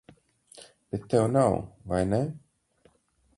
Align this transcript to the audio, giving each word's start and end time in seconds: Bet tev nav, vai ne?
Bet 0.95 1.03
tev 1.11 1.25
nav, 1.35 1.59
vai 1.93 2.01
ne? 2.15 2.21